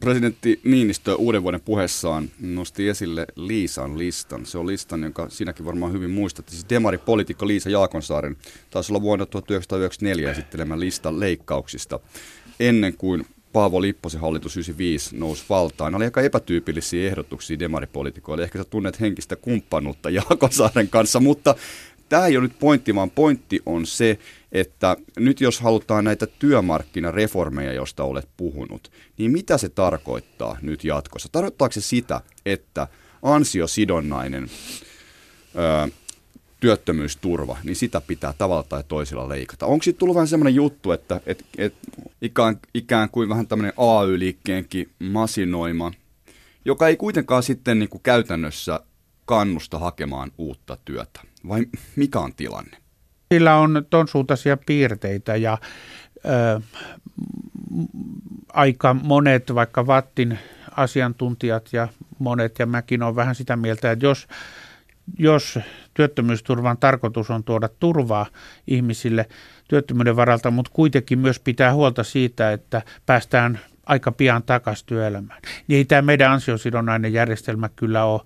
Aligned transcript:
Presidentti 0.00 0.60
Niinistö 0.64 1.14
uuden 1.14 1.42
vuoden 1.42 1.60
puheessaan 1.60 2.30
nosti 2.40 2.88
esille 2.88 3.26
Liisan 3.36 3.98
listan. 3.98 4.46
Se 4.46 4.58
on 4.58 4.66
listan, 4.66 5.02
jonka 5.02 5.28
sinäkin 5.28 5.66
varmaan 5.66 5.92
hyvin 5.92 6.10
muistat. 6.10 6.48
Siis 6.48 6.66
demaripolitiikka 6.70 7.46
Liisa 7.46 7.70
Jaakonsaaren 7.70 8.36
taisi 8.70 8.92
olla 8.92 9.02
vuonna 9.02 9.26
1994 9.26 10.30
esittelemä 10.30 10.80
lista 10.80 11.20
leikkauksista 11.20 12.00
ennen 12.60 12.96
kuin 12.96 13.26
Paavo 13.52 13.80
Lipposen 13.80 14.20
hallitus 14.20 14.56
95 14.56 15.16
nousi 15.16 15.44
valtaan. 15.48 15.92
Ne 15.92 15.96
oli 15.96 16.04
aika 16.04 16.20
epätyypillisiä 16.20 17.08
ehdotuksia 17.08 17.58
demaripolitiikoille. 17.58 18.44
Ehkä 18.44 18.58
sä 18.58 18.64
tunnet 18.64 19.00
henkistä 19.00 19.36
kumppanuutta 19.36 20.10
Jaakonsaaren 20.10 20.88
kanssa, 20.88 21.20
mutta 21.20 21.54
tämä 22.08 22.26
ei 22.26 22.36
ole 22.36 22.44
nyt 22.44 22.58
pointti, 22.58 22.94
vaan 22.94 23.10
pointti 23.10 23.60
on 23.66 23.86
se, 23.86 24.18
että 24.52 24.96
nyt 25.18 25.40
jos 25.40 25.60
halutaan 25.60 26.04
näitä 26.04 26.26
työmarkkinareformeja, 26.26 27.72
joista 27.72 28.04
olet 28.04 28.28
puhunut, 28.36 28.92
niin 29.18 29.30
mitä 29.30 29.58
se 29.58 29.68
tarkoittaa 29.68 30.56
nyt 30.62 30.84
jatkossa? 30.84 31.28
Tarkoittaako 31.32 31.72
se 31.72 31.80
sitä, 31.80 32.20
että 32.46 32.88
ansiosidonnainen 33.22 34.50
ö, 35.54 35.90
työttömyysturva, 36.60 37.56
niin 37.64 37.76
sitä 37.76 38.00
pitää 38.00 38.34
tavalla 38.38 38.62
tai 38.62 38.84
toisella 38.88 39.28
leikata. 39.28 39.66
Onko 39.66 39.82
siitä 39.82 39.98
tullut 39.98 40.14
vähän 40.14 40.28
semmoinen 40.28 40.54
juttu, 40.54 40.92
että 40.92 41.20
et, 41.26 41.44
et, 41.58 41.74
ikään, 42.22 42.58
ikään 42.74 43.10
kuin 43.10 43.28
vähän 43.28 43.46
tämmöinen 43.46 43.72
AY-liikkeenkin 43.76 44.90
masinoima, 44.98 45.92
joka 46.64 46.88
ei 46.88 46.96
kuitenkaan 46.96 47.42
sitten 47.42 47.78
niin 47.78 47.88
kuin 47.88 48.02
käytännössä 48.02 48.80
kannusta 49.28 49.78
hakemaan 49.78 50.32
uutta 50.38 50.78
työtä? 50.84 51.20
Vai 51.48 51.66
mikä 51.96 52.18
on 52.18 52.34
tilanne? 52.34 52.76
Sillä 53.34 53.56
on 53.56 53.86
ton 53.90 54.08
suuntaisia 54.08 54.56
piirteitä 54.66 55.36
ja 55.36 55.58
ö, 56.24 56.60
aika 58.52 58.94
monet, 58.94 59.54
vaikka 59.54 59.86
Vattin 59.86 60.38
asiantuntijat 60.76 61.68
ja 61.72 61.88
monet, 62.18 62.58
ja 62.58 62.66
mäkin 62.66 63.02
olen 63.02 63.16
vähän 63.16 63.34
sitä 63.34 63.56
mieltä, 63.56 63.90
että 63.90 64.06
jos, 64.06 64.26
jos 65.18 65.58
työttömyysturvan 65.94 66.78
tarkoitus 66.78 67.30
on 67.30 67.44
tuoda 67.44 67.68
turvaa 67.68 68.26
ihmisille 68.66 69.28
työttömyyden 69.68 70.16
varalta, 70.16 70.50
mutta 70.50 70.70
kuitenkin 70.74 71.18
myös 71.18 71.40
pitää 71.40 71.74
huolta 71.74 72.04
siitä, 72.04 72.52
että 72.52 72.82
päästään 73.06 73.60
aika 73.86 74.12
pian 74.12 74.42
takaisin 74.42 74.86
työelämään. 74.86 75.42
Niin 75.68 75.78
ei 75.78 75.84
tämä 75.84 76.02
meidän 76.02 76.32
ansiosidonnainen 76.32 77.12
järjestelmä 77.12 77.68
kyllä 77.76 78.04
ole 78.04 78.20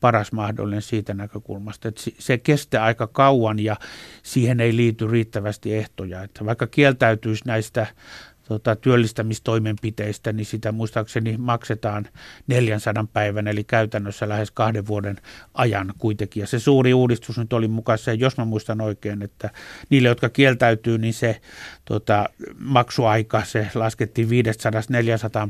paras 0.00 0.32
mahdollinen 0.32 0.82
siitä 0.82 1.14
näkökulmasta, 1.14 1.88
että 1.88 2.02
se 2.18 2.38
kestää 2.38 2.84
aika 2.84 3.06
kauan 3.06 3.58
ja 3.58 3.76
siihen 4.22 4.60
ei 4.60 4.76
liity 4.76 5.06
riittävästi 5.06 5.74
ehtoja. 5.74 6.22
Että 6.22 6.44
vaikka 6.44 6.66
kieltäytyisi 6.66 7.42
näistä 7.46 7.86
tota, 8.48 8.76
työllistämistoimenpiteistä, 8.76 10.32
niin 10.32 10.46
sitä 10.46 10.72
muistaakseni 10.72 11.36
maksetaan 11.36 12.06
400 12.46 13.06
päivän, 13.12 13.48
eli 13.48 13.64
käytännössä 13.64 14.28
lähes 14.28 14.50
kahden 14.50 14.86
vuoden 14.86 15.16
ajan 15.54 15.92
kuitenkin. 15.98 16.40
Ja 16.40 16.46
se 16.46 16.58
suuri 16.58 16.94
uudistus 16.94 17.38
nyt 17.38 17.52
oli 17.52 17.68
mukaan 17.68 17.98
se, 17.98 18.14
jos 18.14 18.36
mä 18.36 18.44
muistan 18.44 18.80
oikein, 18.80 19.22
että 19.22 19.50
niille, 19.90 20.08
jotka 20.08 20.28
kieltäytyy, 20.28 20.98
niin 20.98 21.14
se 21.14 21.40
tota, 21.84 22.28
maksuaika, 22.58 23.44
se 23.44 23.68
laskettiin 23.74 24.28
500-400 24.28 24.30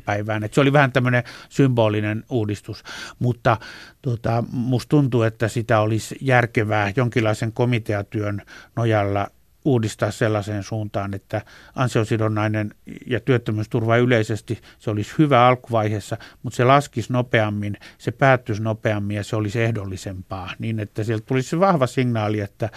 päivään. 0.04 0.44
Et 0.44 0.54
se 0.54 0.60
oli 0.60 0.72
vähän 0.72 0.92
tämmöinen 0.92 1.22
symbolinen 1.48 2.24
uudistus, 2.30 2.82
mutta 3.18 3.56
tota, 4.02 4.44
musta 4.52 4.88
tuntuu, 4.88 5.22
että 5.22 5.48
sitä 5.48 5.80
olisi 5.80 6.16
järkevää 6.20 6.92
jonkinlaisen 6.96 7.52
komiteatyön 7.52 8.42
nojalla 8.76 9.30
uudistaa 9.68 10.10
sellaiseen 10.10 10.62
suuntaan, 10.62 11.14
että 11.14 11.42
ansiosidonnainen 11.74 12.74
ja 13.06 13.20
työttömyysturva 13.20 13.96
yleisesti 13.96 14.60
se 14.78 14.90
olisi 14.90 15.14
hyvä 15.18 15.46
alkuvaiheessa, 15.46 16.16
mutta 16.42 16.56
se 16.56 16.64
laskisi 16.64 17.12
nopeammin, 17.12 17.76
se 17.98 18.10
päättyisi 18.10 18.62
nopeammin 18.62 19.16
ja 19.16 19.24
se 19.24 19.36
olisi 19.36 19.62
ehdollisempaa, 19.62 20.50
niin 20.58 20.80
että 20.80 21.04
sieltä 21.04 21.26
tulisi 21.26 21.48
se 21.48 21.60
vahva 21.60 21.86
signaali, 21.86 22.40
että 22.40 22.68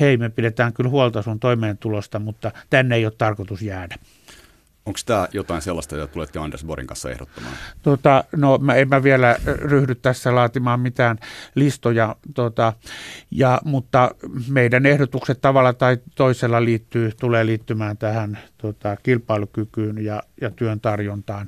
hei, 0.00 0.16
me 0.16 0.28
pidetään 0.28 0.72
kyllä 0.72 0.90
huolta 0.90 1.22
sun 1.22 1.40
toimeentulosta, 1.40 2.18
mutta 2.18 2.50
tänne 2.70 2.96
ei 2.96 3.06
ole 3.06 3.12
tarkoitus 3.18 3.62
jäädä. 3.62 3.96
Onko 4.86 4.98
tämä 5.06 5.28
jotain 5.32 5.62
sellaista, 5.62 5.96
jota 5.96 6.12
tulette 6.12 6.38
Anders 6.38 6.64
Borin 6.64 6.86
kanssa 6.86 7.10
ehdottamaan? 7.10 7.54
Tota, 7.82 8.24
no 8.36 8.58
mä 8.58 8.74
en 8.74 8.88
mä 8.88 9.02
vielä 9.02 9.36
ryhdy 9.44 9.94
tässä 9.94 10.34
laatimaan 10.34 10.80
mitään 10.80 11.18
listoja, 11.54 12.16
tota, 12.34 12.72
ja, 13.30 13.60
mutta 13.64 14.10
meidän 14.48 14.86
ehdotukset 14.86 15.40
tavalla 15.40 15.72
tai 15.72 15.98
toisella 16.14 16.64
liittyy, 16.64 17.10
tulee 17.20 17.46
liittymään 17.46 17.96
tähän 17.96 18.38
tota, 18.58 18.96
kilpailukykyyn 19.02 20.04
ja, 20.04 20.22
ja 20.40 20.50
työn 20.50 20.80
tarjontaan 20.80 21.46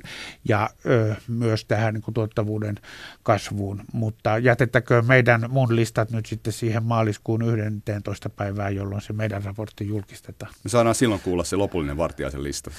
ja 0.49 0.69
ö, 0.85 1.15
myös 1.27 1.65
tähän 1.65 1.93
niin 1.93 2.01
kuin, 2.01 2.13
tuottavuuden 2.13 2.75
kasvuun. 3.23 3.81
Mutta 3.93 4.37
jätettäkö 4.37 5.01
meidän 5.01 5.45
mun 5.49 5.75
listat 5.75 6.11
nyt 6.11 6.25
sitten 6.25 6.53
siihen 6.53 6.83
maaliskuun 6.83 7.41
11. 7.41 8.29
päivään, 8.29 8.75
jolloin 8.75 9.01
se 9.01 9.13
meidän 9.13 9.43
raportti 9.43 9.87
julkistetaan. 9.87 10.51
Me 10.63 10.69
saadaan 10.69 10.95
silloin 10.95 11.21
kuulla 11.21 11.43
se 11.43 11.55
lopullinen 11.55 11.97
vartiaisen 11.97 12.43
lista. 12.43 12.71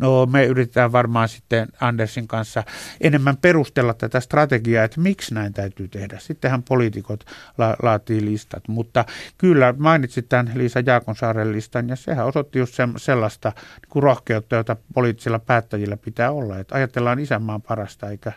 No 0.00 0.26
me 0.26 0.46
yritetään 0.46 0.92
varmaan 0.92 1.28
sitten 1.28 1.68
Andersin 1.80 2.28
kanssa 2.28 2.62
enemmän 3.00 3.36
perustella 3.36 3.94
tätä 3.94 4.20
strategiaa, 4.20 4.84
että 4.84 5.00
miksi 5.00 5.34
näin 5.34 5.52
täytyy 5.52 5.88
tehdä. 5.88 6.18
Sittenhän 6.18 6.62
poliitikot 6.62 7.24
la- 7.58 7.76
laatii 7.82 8.24
listat, 8.24 8.68
mutta 8.68 9.04
kyllä 9.38 9.74
mainitsit 9.78 10.28
tämän 10.28 10.50
Liisa 10.54 10.80
Jaakonsaaren 10.86 11.52
listan 11.52 11.88
ja 11.88 11.96
sehän 11.96 12.26
osoitti 12.26 12.58
just 12.58 12.74
se, 12.74 12.88
sellaista 12.96 13.52
niin 13.94 14.02
rohkeutta, 14.02 14.56
jota 14.56 14.76
poliittisilla 14.94 15.38
päättäjillä 15.38 15.96
pitää 15.96 16.30
olla. 16.30 16.58
Että 16.58 16.74
ajatellaan 16.74 17.18
isänmaan 17.18 17.62
parasta 17.62 18.10
eikä 18.10 18.32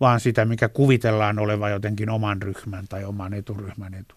vaan 0.00 0.20
sitä, 0.20 0.44
mikä 0.44 0.68
kuvitellaan 0.68 1.38
olevan 1.38 1.70
jotenkin 1.70 2.10
oman 2.10 2.42
ryhmän 2.42 2.88
tai 2.88 3.04
oman 3.04 3.34
eturyhmän 3.34 3.94
etu. 3.94 4.14